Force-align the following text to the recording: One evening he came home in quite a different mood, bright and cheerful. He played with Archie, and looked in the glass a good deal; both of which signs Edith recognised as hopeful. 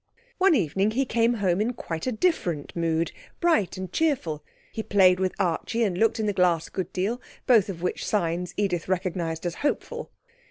One 0.39 0.55
evening 0.55 0.89
he 0.89 1.05
came 1.05 1.35
home 1.35 1.61
in 1.61 1.73
quite 1.73 2.07
a 2.07 2.11
different 2.11 2.75
mood, 2.75 3.11
bright 3.39 3.77
and 3.77 3.93
cheerful. 3.93 4.43
He 4.71 4.81
played 4.81 5.19
with 5.19 5.35
Archie, 5.37 5.83
and 5.83 5.95
looked 5.95 6.19
in 6.19 6.25
the 6.25 6.33
glass 6.33 6.69
a 6.69 6.71
good 6.71 6.91
deal; 6.91 7.21
both 7.45 7.69
of 7.69 7.83
which 7.83 8.03
signs 8.07 8.55
Edith 8.57 8.87
recognised 8.87 9.45
as 9.45 9.53
hopeful. 9.61 10.09